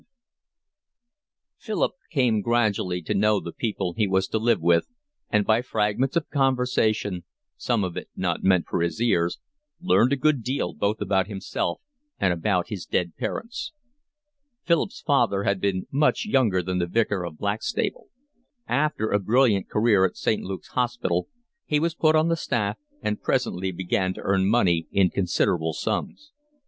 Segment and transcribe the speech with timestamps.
[0.01, 0.05] V
[1.63, 4.87] Philip came gradually to know the people he was to live with,
[5.29, 7.23] and by fragments of conversation,
[7.55, 9.37] some of it not meant for his ears,
[9.79, 11.81] learned a good deal both about himself
[12.17, 13.73] and about his dead parents.
[14.63, 18.07] Philip's father had been much younger than the Vicar of Blackstable.
[18.67, 20.41] After a brilliant career at St.
[20.41, 21.27] Luke's Hospital
[21.67, 26.31] he was put on the staff, and presently began to earn money in considerable sums.